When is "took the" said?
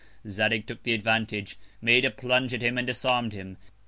0.65-0.95